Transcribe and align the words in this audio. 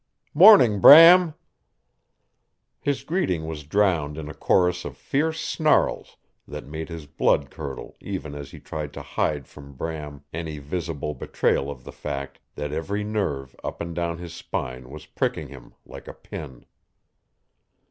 "Morning, 0.33 0.79
Bram!" 0.79 1.35
His 2.79 3.03
greeting 3.03 3.45
was 3.45 3.63
drowned 3.65 4.17
in 4.17 4.27
a 4.29 4.33
chorus 4.33 4.83
of 4.83 4.97
fierce 4.97 5.39
snarls 5.39 6.17
that 6.47 6.65
made 6.65 6.89
his 6.89 7.05
blood 7.05 7.51
curdle 7.51 7.95
even 8.01 8.33
as 8.33 8.49
he 8.49 8.59
tried 8.59 8.93
to 8.93 9.03
hide 9.03 9.47
from 9.47 9.73
Bram 9.73 10.23
any 10.33 10.57
visible 10.57 11.13
betrayal 11.13 11.69
of 11.69 11.83
the 11.83 11.91
fact 11.91 12.39
that 12.55 12.71
every 12.73 13.03
nerve 13.03 13.55
up 13.63 13.79
and 13.79 13.93
down 13.93 14.17
his 14.17 14.33
spine 14.33 14.89
was 14.89 15.05
pricking 15.05 15.49
him, 15.49 15.75
like 15.85 16.07
a 16.07 16.15
pin. 16.15 16.65